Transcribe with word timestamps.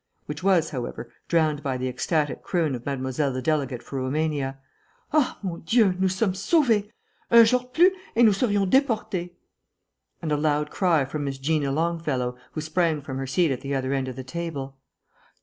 which 0.25 0.41
was, 0.41 0.71
however, 0.71 1.11
drowned 1.27 1.61
by 1.61 1.77
the 1.77 1.87
ecstatic 1.87 2.41
croon 2.41 2.73
of 2.73 2.87
Mademoiselle 2.87 3.31
the 3.31 3.39
delegate 3.39 3.83
for 3.83 3.97
Roumania, 3.97 4.57
"Ah! 5.13 5.37
mon 5.43 5.61
Dieu! 5.63 5.93
Nous 5.99 6.11
sommes 6.15 6.35
sauvés! 6.39 6.89
Un 7.29 7.45
jour 7.45 7.61
de 7.61 7.67
plus, 7.67 7.91
et 8.15 8.23
nous 8.25 8.33
serions 8.33 8.67
deportées," 8.67 9.35
and 10.19 10.31
a 10.31 10.37
loud 10.37 10.71
cry 10.71 11.05
from 11.05 11.23
Miss 11.23 11.37
Gina 11.37 11.71
Longfellow, 11.71 12.35
who 12.53 12.61
sprang 12.61 12.99
from 13.03 13.19
her 13.19 13.27
seat 13.27 13.51
at 13.51 13.61
the 13.61 13.75
other 13.75 13.93
end 13.93 14.07
of 14.07 14.15
the 14.15 14.23
table. 14.23 14.79